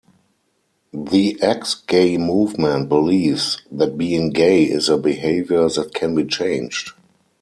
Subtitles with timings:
[1.11, 6.93] The Ex-Gay Movement believes that being gay is a behavior that can be changed.